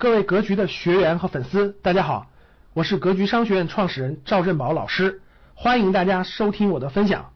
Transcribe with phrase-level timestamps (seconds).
[0.00, 2.28] 各位格局的学员和粉丝，大家好，
[2.72, 5.22] 我是格局商学院创始人赵振宝老师，
[5.54, 7.32] 欢迎大家收听我的分享。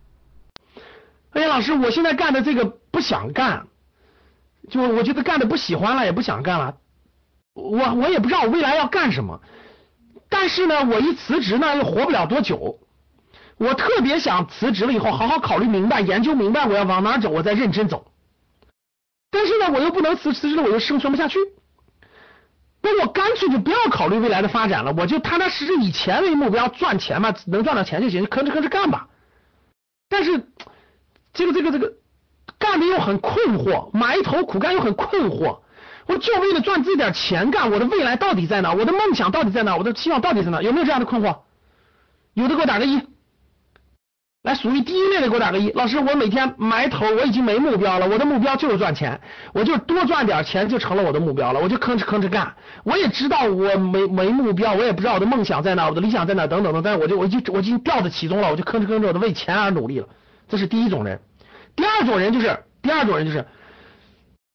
[1.32, 3.66] 哎呀，老师，我现在干的这个不想干，
[4.70, 6.76] 就我觉得干的不喜欢了，也不想干了。
[7.52, 9.40] 我我也不知道我未来要干什么，
[10.28, 12.78] 但是呢，我一辞职呢又活不了多久。
[13.56, 18.12] 我特别想辞职了以后好好考虑明白，研究明白我要往哪走，我再认真走。
[19.32, 21.40] 但是呢，我又不能辞辞职了，我又生存不下去。
[23.12, 29.08] 干脆就不要考虑未来的发展了，我就踏踏实实以钱为目标赚钱嘛，能赚到钱就行，吭哧吭哧干吧。
[30.08, 30.48] 但是
[31.32, 31.92] 这个这个这个
[32.58, 35.60] 干的又很困惑，埋头苦干又很困惑。
[36.06, 38.72] 我就为了赚这点钱干，我的未来到底在哪？
[38.72, 39.76] 我的梦想到底在哪？
[39.76, 40.60] 我的期望到底在哪？
[40.60, 41.38] 有没有这样的困惑？
[42.34, 43.00] 有的给我打个一。
[44.42, 45.70] 来，属于第一类的给我打个一。
[45.70, 48.08] 老师，我每天埋头，我已经没目标了。
[48.08, 49.20] 我的目标就是赚钱，
[49.54, 51.60] 我就多赚点钱就成了我的目标了。
[51.60, 52.52] 我就吭哧吭哧干。
[52.82, 56.82] 我也知道我没没目标，我也不知道我的梦想在哪，我的理想在哪，等等的。
[56.82, 60.08] 但是我就我就我已经掉在其中了，我就吭哧吭哧的为钱而努力了。
[60.48, 61.20] 这是第一种人。
[61.76, 63.46] 第二种人就是第二种人就是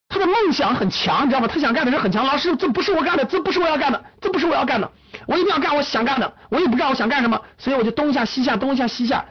[0.09, 1.47] 他的梦想很强，你知道吗？
[1.47, 2.25] 他想干的事很强。
[2.25, 4.91] 老师，这不是我干的，这不是我要干的，这不是我要干的。
[5.27, 9.23] 我一定要干我想干的，我也不知道我想干什么，所以我就东一下西一下，东一下西一下。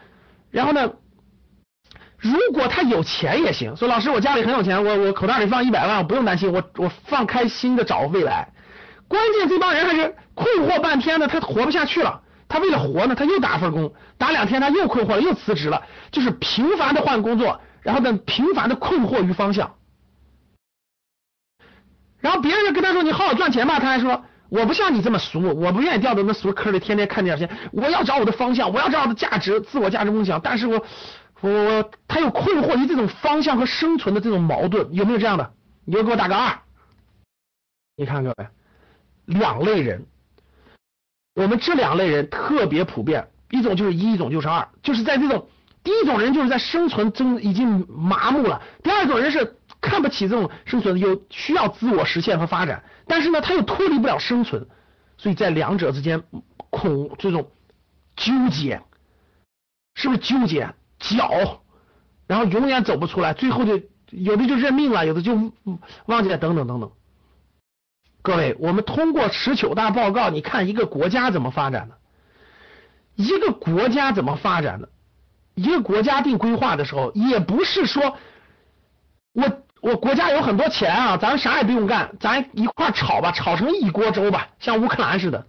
[0.50, 0.92] 然后呢？
[2.18, 8.48] 如果他有钱也行，说老师我家里很有钱，我我口袋里放一百万，我不用担心，我我放开心的找未来。
[9.06, 12.22] 关键这帮人还是困惑半天呢，他活不下去了。
[12.48, 19.74] 他为了活呢，他又打份工，打两天他又困惑了，又辞职了，就是频繁的换工作，然后呢频繁的困惑于方向。
[22.18, 24.24] 然后别人跟他说你好好赚钱吧，他还说。
[24.48, 27.56] 我不像你这么俗，我不愿意掉到那俗坑里，天天看这些钱。
[27.72, 30.40] 我要找我的方向，我要找我的价值、自我价值梦想。
[30.40, 30.84] 但是我，
[31.40, 35.52] 我我他又困惑于这种方向和生存的这种矛盾，有没有这样的？
[35.84, 36.58] 你就给我打个二。
[37.96, 38.46] 你看各位，
[39.24, 40.06] 两类人，
[41.34, 45.48] 我们这两类人特别普遍，一种就是一，一种就是二，就是在这种
[45.82, 49.56] 第一种人就是在生存中已经麻木了，第二种人是。
[49.86, 54.66] 看不起这种生存，有需要自我实现和发展，但是呢，他又脱离不了生存，
[55.16, 56.24] 所以在两者之间
[56.70, 57.52] 恐这种
[58.16, 58.82] 纠结，
[59.94, 61.62] 是不是纠结搅，
[62.26, 63.80] 然后永远走不出来，最后就
[64.10, 65.52] 有的就认命了，有的就
[66.06, 66.90] 忘记了，等等等等。
[68.22, 71.96] 各位，我们通过十九大报告，你看一个国家怎么发展的，
[73.14, 74.88] 一个国家怎么发展的，
[75.54, 78.16] 一个国家定规划的时候，也不是说
[79.32, 79.62] 我。
[79.80, 85.46] 我国家有很多钱啊，咱啥也不用干，咱一块炒吧，炒成一锅粥吧，像乌克兰似的。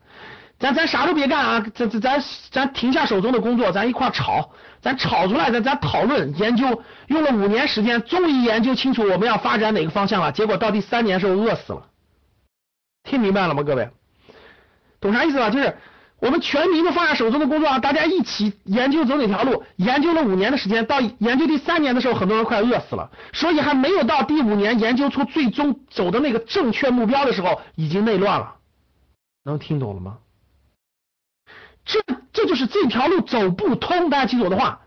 [0.59, 4.49] 咱咱啥都别干啊，咱咱咱咱停下手中的工作，咱一块炒，
[4.81, 10.31] 咱炒出来，咱咱讨论研究，用了五年时间，终于研究清楚我们要发展哪个方向了。
[10.31, 11.83] 结果到第三年时候饿死了，
[13.03, 13.89] 听明白了吗，各位？
[14.99, 15.49] 懂啥意思吧？
[15.49, 15.77] 就是。
[16.19, 19.63] 我们全民都放下手中的工作啊，大家一起研究走哪条路。
[19.75, 23.11] 研究了五年的时间，到研究第三年的时候，很多人快饿死了。
[23.33, 28.55] 所以还没有到第五年研究出最终走的那个正确目标的时候，已经内乱了。
[29.45, 30.17] 能听懂了吗？
[31.85, 31.99] 这
[32.33, 34.09] 这就是这条路走不通。
[34.09, 34.81] 大家记住我的话，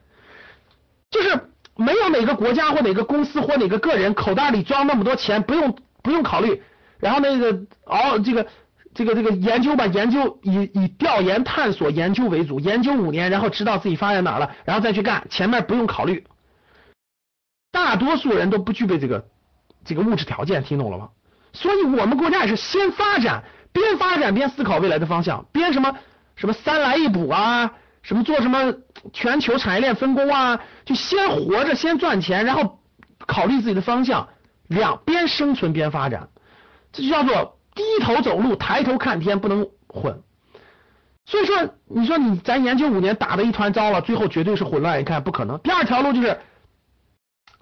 [1.12, 6.60] 就是没有哪个国家或哪个公司或哪个个人口袋里装那么多钱，不用不用考虑。
[6.98, 8.48] 然后那个熬这个。
[8.92, 16.26] 这个这个研究吧，研究以以调研探索研究为主，研究五年，然后知道自己发展哪了，然后再去干，前面不用考虑。
[17.70, 19.24] 大多数人都不具备这个
[19.84, 21.10] 这个物质条件，听懂了吗？
[21.52, 25.96] 所以我们国家也是先发展，边发展边思考未来的方向，边什么
[26.34, 27.72] 什么三来一补啊，
[28.02, 28.74] 什么做什么
[29.12, 32.80] 全球产业链分工啊，就先活着，先赚钱，然后
[33.24, 34.28] 考虑自己的方向，
[34.66, 36.28] 两边生存边发展，
[36.90, 37.59] 这就叫做。
[37.74, 40.20] 低头走路，抬头看天，不能混。
[41.26, 45.00] 所以说，你说你咱研究五年打的一团糟了，最后绝对是混乱。
[45.00, 45.58] 一看不可能。
[45.60, 46.36] 第二条路就是，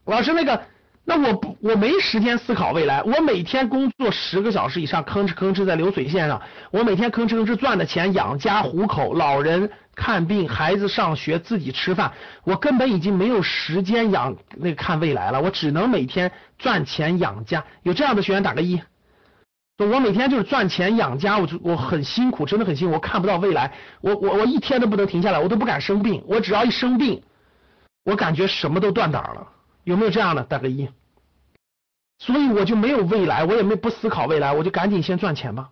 [0.06, 0.62] 老师那个，
[1.04, 3.02] 那我不我没时间思考未来。
[3.02, 6.40] 我每天工作十个小时以上，吭哧吭哧在流水线上。
[6.70, 12.12] 我每天吭哧吭哧赚的钱养家糊口，老人看病，孩子上学，自己吃饭。
[12.44, 15.42] 我根本已经没有时间养那个看未来了。
[15.42, 17.62] 我只能每天赚钱养家。
[17.82, 18.80] 有这样的学员打个一。
[19.84, 27.22] 我每天就是赚钱养家，我就我很辛苦，真的很辛苦，我看不到未来，我我我一天都不能停下来，我都不敢生病，我只要一生病，
[28.04, 29.52] 我感觉什么都断档了，
[29.84, 30.42] 有没有这样的？
[30.42, 30.88] 打个一。
[32.18, 35.70] 所以我就没有未来，我也没不思考未来，我就赶紧先赚钱吧。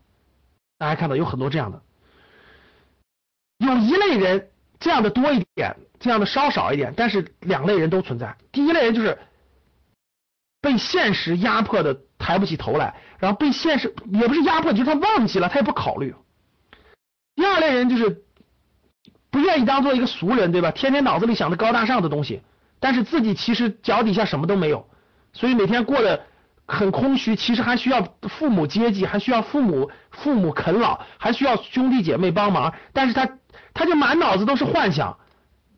[0.79, 1.83] 大家看到有很多这样的，
[3.59, 8.37] 有一类人这样的多一点，这样的稍少一点，但是两类人都存在。
[8.53, 9.19] 第一类人就是
[10.61, 12.06] 被现实压迫的。
[12.19, 16.15] 抬不起头来，然后被现实也不是压迫，就是他忘记了，他也不考虑。
[17.35, 18.23] 第二类人就是
[19.31, 20.71] 不愿意当做一个俗人，对吧？
[20.71, 22.41] 天天脑子里想着高大上的东西，
[22.81, 24.89] 但是自己其实脚底下什么都没有，
[25.33, 26.25] 所以每天过得
[26.67, 27.37] 很空虚。
[27.37, 33.29] 其实还需要父母接济，还需要父母父母啃老，还需要兄弟姐妹帮忙，但是他
[33.75, 35.19] 他就满脑子都是幻想，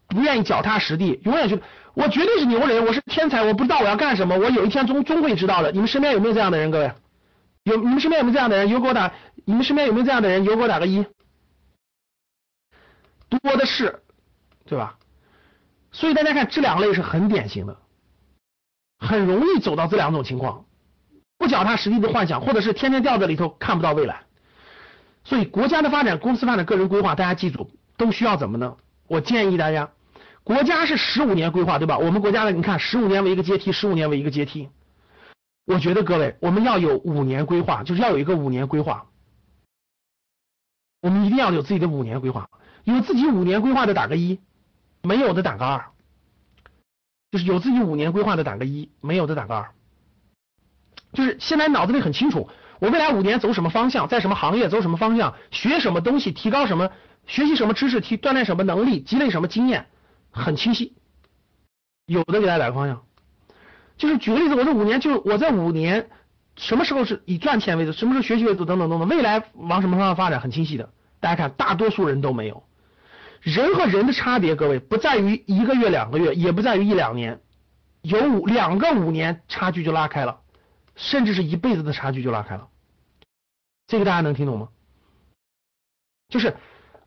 [0.08, 1.62] 不愿意脚踏实地，永远觉得
[1.94, 5.70] 我绝对是牛人，我是天才，我不知道我要干什么，我有一天终终会知道的。
[5.70, 6.70] 你们身边有没有这样的人？
[6.70, 6.92] 各位，
[7.64, 8.68] 有你们身边有没有这样的人？
[8.68, 9.12] 有给我打，
[9.44, 10.44] 你们身边有没有这样的人？
[10.44, 11.04] 有给我打个一。
[13.28, 14.00] 多的是，
[14.64, 14.96] 对吧？
[15.92, 17.76] 所以大家看这两类是很典型的，
[18.98, 20.64] 很容易走到这两种情况：
[21.36, 24.22] 不脚踏实地的幻想，或者是天天掉在里头看不到未来。
[25.24, 28.76] 所以国家的发展、公司发展、个人规划，大家记住都需要怎么呢？
[29.06, 29.90] 我建议大家，
[30.48, 31.98] 国家是十五年规划，对吧？
[31.98, 34.70] 我们国家的你看，十五年为一个阶梯，十五年为一个阶梯。
[35.66, 39.04] 我觉得各位，我们要有五年规划，就是要有一个五年规划。
[41.02, 42.48] 我们一定要有自己的五年规划。
[42.84, 44.40] 有自己五年规划的打个一，
[45.02, 45.84] 没有的打个二。
[47.30, 49.68] 就是有自己五年规划的打个一，没有的打个二。
[51.12, 52.48] 就是现在脑子里很清楚，
[52.78, 56.90] 我未来五年走什么方向，在什么行业走什么方向，学什么东西，提高什么，
[57.26, 59.86] 学习什么知识，提锻炼什么能力，积累什么经验，
[60.30, 60.94] 很清晰。
[62.06, 63.04] 有的给大家打个方向，
[63.96, 66.08] 就是举个例子，我这五年就我在五年
[66.56, 70.90] 什么时候是以赚钱为主，什么时候学习为主，等等等等，未来往什么方向发展，很清晰的。
[71.20, 72.64] 大家看，大多数人都没有。
[73.40, 77.40] 人和人的差别，各位不在于一个月、两个月，也不在于一两年，
[78.02, 80.40] 有五两个五年差距就拉开了，
[80.96, 82.68] 甚至是一辈子的差距就拉开了。
[83.86, 84.68] 这个大家能听懂吗？
[86.28, 86.56] 就是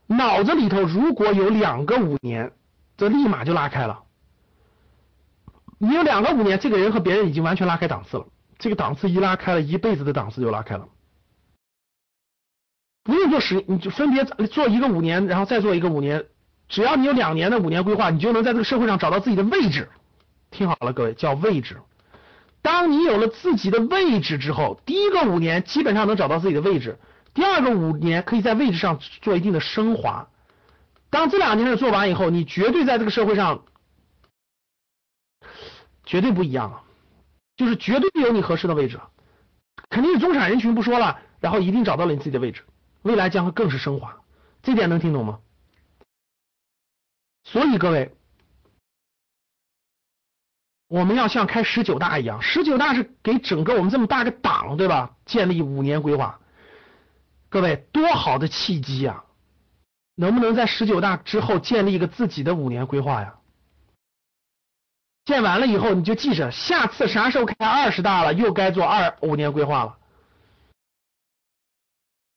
[0.08, 2.54] 脑子里头如果有两个五年，
[3.02, 4.04] 这立马就拉开了。
[5.80, 8.28] 你有两个五年，这个人和别人已经完全拉开档次了。
[8.60, 10.88] 这个档次一拉开了，一辈子的档次就拉开了。
[13.04, 16.26] 不用做十，你就分别做一个五年，然后再做一个五年。
[16.70, 19.90] 只要你有两年的五年规划，你就能在这个社会上找到自己的位置。
[20.52, 21.78] 听好了，各位，叫位置。
[22.62, 27.00] 当你有了自己的位置之后，第一个五年基本上能找到自己的位置，
[27.34, 30.28] 第二个五年可以在位置上做一定的升华。
[31.12, 33.66] 当这两件事做完以后，你绝对在这个社会上
[36.04, 36.84] 绝对不一样了，
[37.56, 39.00] 就是绝对有你合适的位置，
[39.90, 42.64] 肯定是中产人群不说了，然后一定找到了你自己的位置。
[43.02, 44.22] 未来将会更是升华，
[44.64, 45.40] 这点能听懂吗？
[47.44, 48.16] 所以各位，
[50.88, 55.18] 我们要像开十九大一样，十九大是给整个我们这么大个党，对吧？
[55.26, 56.40] 建立五年规划，
[57.50, 59.26] 各位多好的契机啊！
[60.16, 63.36] 能不能在十九大之后建立一个自己的五年规划呀？
[65.26, 69.98] 建完了以后，你就记着，下次啥时候开二十大了，又该做二五年规划了。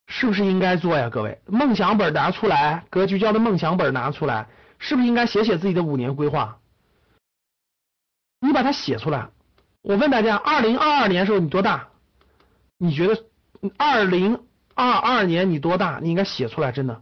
[0.07, 1.41] 是不是应该做呀，各位？
[1.47, 6.59] 梦想本拿出来，格局教的梦想本拿出来，是不是应该写写自己的五年规划？
[8.39, 9.29] 你把它写出来。
[9.81, 11.89] 我问大家，二零二二年的时候你多大？
[12.77, 13.25] 你觉得
[13.77, 14.45] 二零
[14.75, 15.99] 二二年你多大？
[16.01, 17.01] 你应该写出来，真的。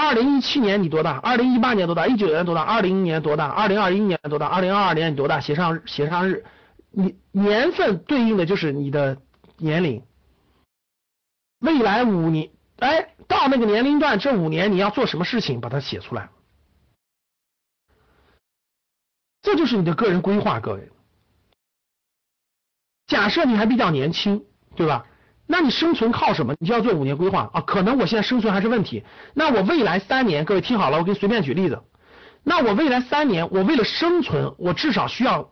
[0.00, 1.18] 二零一七年你多大？
[1.18, 2.06] 二零一八年多大？
[2.06, 2.62] 一九年多大？
[2.62, 3.48] 二零年多大？
[3.48, 4.46] 二零二一年多大？
[4.46, 5.40] 二零二二年你多大？
[5.40, 6.44] 写上写上日，
[6.90, 9.20] 你年份对应的就是你的
[9.58, 10.02] 年龄。
[11.58, 16.30] 未来五年，哎，到那个年龄段，这五年你要做什么事情，把它写出来，
[19.42, 20.90] 这就是你的个人规划，各位。
[23.06, 25.04] 假设你还比较年轻，对吧？
[25.52, 26.54] 那你生存靠什么？
[26.60, 27.60] 你就要做五年规划啊。
[27.62, 29.02] 可能我现在生存还是问题，
[29.34, 31.82] 那我未来三年，各位听好了，我给你随便举例子。
[32.44, 35.50] 那我未来三年，我为了生存，我至少需要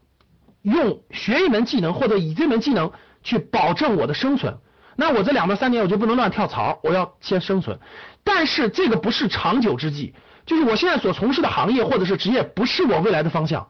[0.63, 2.93] 用学一门技能，或者以这门技能
[3.25, 4.59] 去保证我的生存。
[4.95, 7.81] 那我这两到三年我就不能乱跳槽，我要先生存。
[8.23, 10.15] 但是这个不是长久之计，
[10.47, 13.67] 就是我现在所从事的行业或者是职业不是我未来的方向。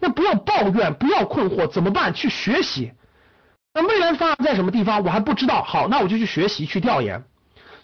[0.00, 2.14] 那不要抱怨，不要困惑，怎么办？
[2.14, 2.92] 去学习。
[3.76, 5.04] 那未来方向在什么地方？
[5.04, 5.62] 我还不知道。
[5.62, 7.22] 好，那我就去学习，去调研，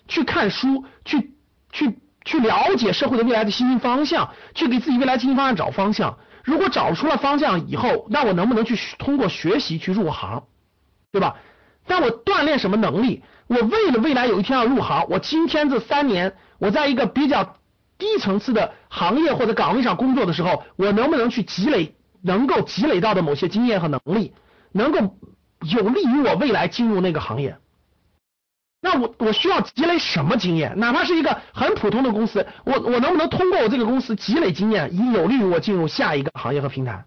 [0.08, 1.34] 去看书，去
[1.70, 6.16] 去去了解社会的未来的新兴方向，去给自己未来新兴方向找方向。
[6.44, 10.44] 如果找出了方向以后，那我能不能去通过学习去入行，
[11.12, 11.37] 对吧？
[11.87, 13.22] 但我锻炼什么能力？
[13.49, 17.58] 我为了未来有一天要入行，我今天这三年我在一个比较
[17.99, 24.32] 低层次的行业或者岗位上工作的时候，我能不能去积累能够积累到的某些经验和能力，
[24.72, 25.18] 能够
[25.62, 27.57] 有利于我未来进入那个行业？
[28.81, 30.76] 那我我需要积累什么经验？
[30.78, 37.04] 哪怕是一个很普通的公司，我我能不能通过我这个公司积累经验，以有利于我进入下一个行业和平台？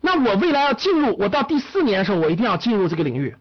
[0.00, 3.36] 那我未来要进入，我到第四年的时候，我一定要进入这个领域，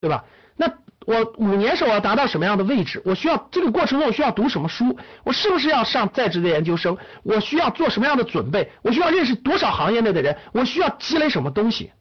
[0.00, 0.24] 对吧？
[0.56, 0.72] 那
[1.04, 3.02] 我五年时候我要达到什么样的位置？
[3.04, 4.98] 我需要这个过程中我需要读什么书？
[5.22, 6.96] 我是不是要上在职的研究生？
[7.22, 8.72] 我需要做什么样的准备？
[8.80, 10.36] 我需要认识多少行业内的人？
[10.52, 11.92] 我需要积累什么东西？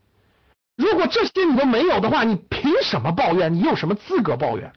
[0.76, 3.54] 如果这些你都没有的话，你凭什么抱怨？
[3.54, 4.74] 你有什么资格抱怨？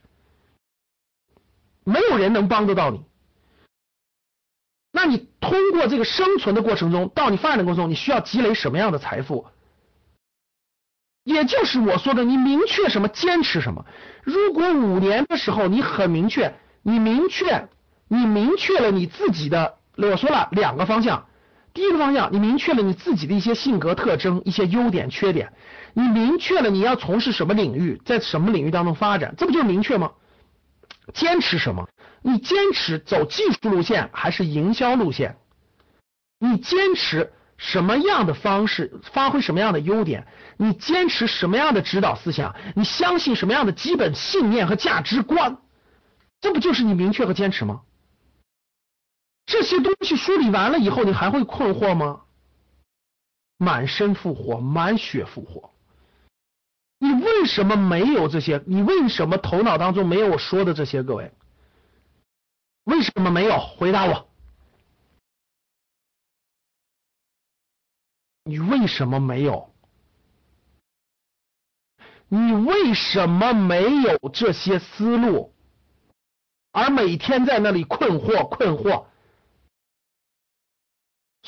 [1.83, 3.03] 没有人能帮得到你。
[4.91, 9.47] 那你通过这个生存的过程中，到你发展的过程中，你需要积累什么样的财富？
[11.23, 13.85] 也就是我说的，你明确什么，坚持什么。
[14.23, 17.69] 如果五年的时候你很明确，你明确，
[18.07, 21.28] 你明确了你自己的，我说了两个方向。
[21.73, 25.53] 第一个方向，你明确了你自己的一些性格特征、一些优点、缺点，
[25.93, 30.11] 你明确了你要从事什么领域，在什么领域当中发展，这不就明确吗？
[31.13, 31.87] 坚持什么？
[32.21, 35.37] 你坚持走技术路线还是营销路线？
[36.39, 40.27] 你坚持什么样的方式，发挥什么样的优点？
[40.57, 42.55] 你坚持什么样的指导思想？
[42.75, 45.57] 你相信什么样的基本信念和价值观？
[46.41, 47.81] 这不就是你明确和坚持吗？
[49.49, 52.21] 这些东西梳理完了以后，你还会困惑吗？
[53.57, 55.73] 满身复活，满血复活。
[56.99, 58.63] 你为什么没有这些？
[58.67, 61.01] 你为什么头脑当中没有我说的这些？
[61.01, 61.31] 各位，
[62.83, 63.57] 为什么没有？
[63.59, 64.29] 回答我。
[68.43, 69.73] 你为什么没有？
[72.27, 75.55] 你为什么没有这些思路？
[76.71, 79.05] 而每天在那里困惑困惑。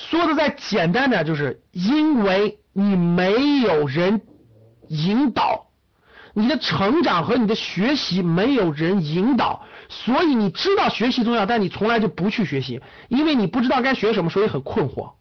[0.10, 4.22] 说的再简单点，就是因为你没有人。
[4.94, 5.68] 引导
[6.34, 15.14] 你的成长和你的学习没有人引导，所以你知道学习重要，但你从来就不去学习，因为你不知道该学什么，所以很困惑。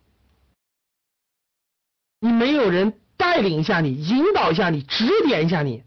[2.18, 5.84] 你没有人带领一下你，引导一下你，指点一下你，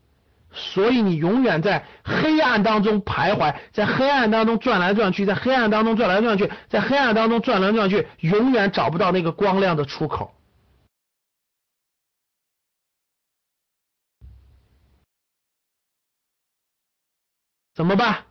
[0.53, 10.33] 所以你永远在黑暗当中徘徊，在黑暗当中转来转去，在黑暗当中转来转去，在黑暗当中转来转去，永远找不到那个光亮的出口。
[17.73, 18.25] 怎么办？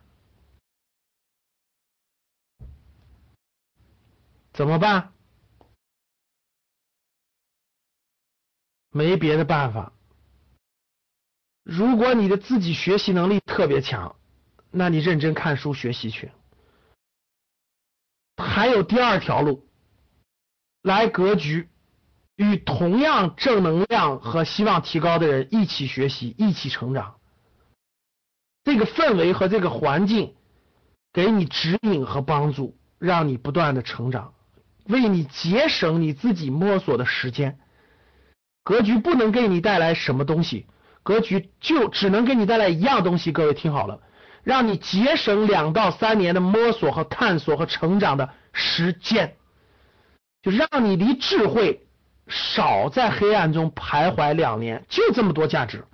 [4.53, 5.11] 怎么办？
[8.91, 9.91] 没别的办法。
[11.63, 14.15] 如果你的自己学习能力特别强，
[14.69, 16.31] 那你认真看书学习去。
[18.37, 19.67] 还有第二条路，
[20.81, 21.69] 来格局，
[22.35, 27.15] 与同样正能量和希望提高的人一起学习，一起成长。
[28.63, 30.35] 这个氛围和这个环境
[31.13, 34.33] 给你指引和帮助，让你不断的成长，
[34.85, 37.59] 为你节省你自己摸索的时间。
[38.63, 40.65] 格局不能给你带来什么东西，
[41.03, 43.31] 格局就只能给你带来一样东西。
[43.31, 43.99] 各位听好了，
[44.43, 49.35] 让你节省两到三年的摸索和探索和成长的时间，
[50.41, 51.85] 就让你离智慧
[52.27, 55.85] 少在黑暗中徘徊两年，就这么多价值。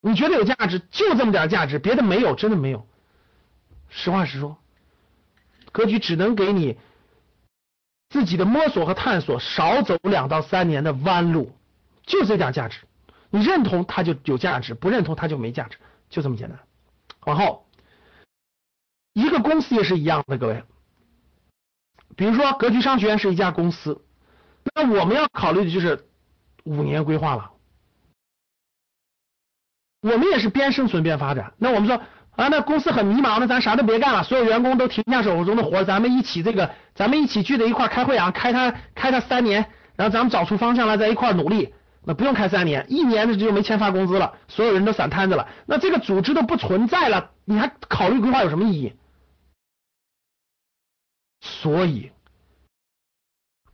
[0.00, 2.86] 你觉得有价值，就这么点价值，别的没有，真的没有。
[3.88, 4.58] 实话实说，
[5.72, 6.76] 格局只能给你
[8.10, 11.56] 自己的摸索和探索，少走两到三年的弯路，
[12.04, 12.80] 就这点价值。
[13.34, 15.76] 你认同它就有价值，不认同它就没价值，
[16.08, 16.56] 就这么简单。
[17.26, 17.66] 往后，
[19.12, 20.62] 一个公司也是一样的，各位。
[22.14, 24.00] 比如说，格局商学院是一家公司，
[24.72, 26.06] 那我们要考虑的就是
[26.62, 27.50] 五年规划了。
[30.02, 31.54] 我们也是边生存边发展。
[31.58, 31.96] 那我们说
[32.36, 41.73] 啊，那公司很迷茫，那咱啥都别干了，所有员工都停下手中的活，咱们一起这个，咱们一起聚在一块开会啊，开他开他三年，然后咱们找出方向来，在一块努力。
[42.06, 48.92] 那不用开三年，一年的就没钱发工资了，所有人都散摊子了，那这个组织都不存在了，你还考虑规划有什么意义？
[51.40, 52.10] 所以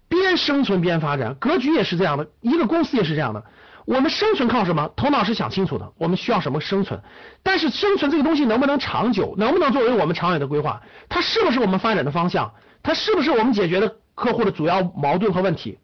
[0.09, 3.45] 边生存边发展，格局也是这样的，一个公司也是这样的。
[3.87, 4.93] 我们生存靠什么？
[4.95, 5.93] 头脑是想清楚的。
[5.99, 7.03] 我们需要什么生存？
[7.43, 9.35] 但是生存这个东西能不能长久？
[9.37, 10.81] 能不能作为我们长远的规划？
[11.09, 12.55] 它是不是我们发展的方向？
[12.83, 15.79] 它是不是我们解决的客户的主要矛盾和问题？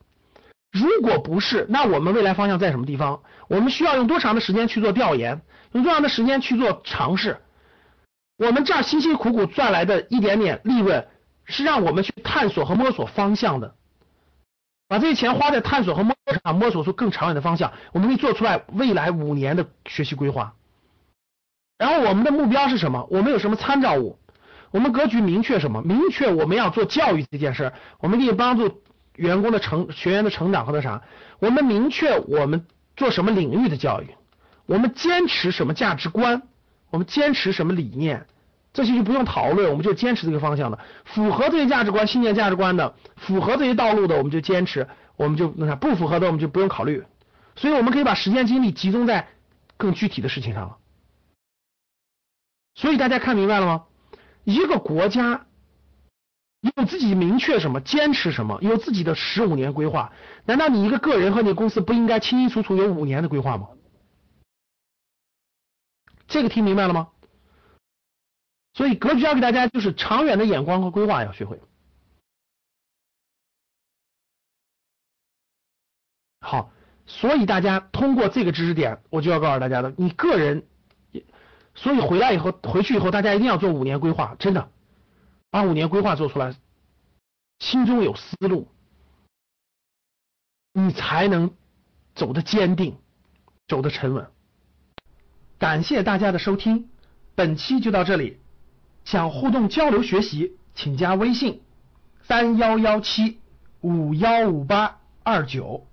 [0.78, 3.22] 如果不是，那我们未来方向在什么地方？
[3.48, 5.40] 我们需要用多长的时间去做调研？
[5.72, 7.38] 用多长的时间去做尝试？
[8.36, 11.06] 我们这儿辛辛苦苦赚来的一点点利润，
[11.46, 13.74] 是让我们去探索和摸索方向的。
[14.88, 20.54] 把这些钱花在探索和摸索上，摸索出更长远的方向，我们可以做出来未来五年的学习规划。
[21.78, 23.06] 然后我们的目标是什么？
[23.10, 24.18] 我们有什么参照物？
[24.72, 25.80] 我们格局明确什么？
[25.82, 28.82] 明确我们要做教育这件事儿，我们可以帮助
[29.16, 31.02] 员工的成学员的成长和那啥，
[31.38, 34.14] 我们明确我们做什么领域的教育，
[34.66, 36.42] 我们坚持什么价值观，
[36.90, 38.26] 我们坚持什么理念，
[38.72, 47.02] 这些就不用讨论，我们就坚持这个方向的，符合这些价值观、信念、价值观的，符合这些道路的，我们就坚持，我们就那啥，不符合的我们就不用考虑。
[47.54, 49.28] 所以我们可以把时间精力集中在
[49.78, 50.76] 更具体的事情上了。
[52.74, 53.84] 所以大家看明白了吗？
[54.44, 55.45] 一个国家。
[56.76, 60.12] 有自己明确什么，坚持什么，有自己的十五年规划。
[60.44, 63.68] 难道你一个个人和你公司不应该清清楚楚有五年的规划吗？
[66.26, 67.08] 这个听明白了吗？
[68.74, 71.60] 所以格局要给大家就是长远的眼光和规划要学会。
[76.40, 76.70] 好，
[77.06, 80.66] 所以大家通过这个知识点，我就要告诉大家的，你个人，
[81.74, 84.70] 所以回来以后回去以后，大家一定要做五年规划，真的。
[85.56, 86.54] 把五年规划做出来，
[87.60, 88.68] 心中有思路，
[90.74, 91.54] 你才能
[92.14, 92.98] 走得坚定，
[93.66, 94.30] 走得沉稳。
[95.56, 96.90] 感谢大家的收听，
[97.34, 98.38] 本期就到这里。
[99.06, 101.62] 想互动交流学习，请加微信
[102.24, 103.40] 三幺幺七
[103.80, 105.86] 五幺五八二九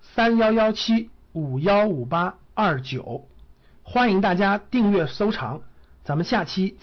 [0.00, 3.28] 三幺幺七五幺五八二九，
[3.84, 5.62] 欢迎大家订阅收藏，
[6.02, 6.82] 咱们下期再。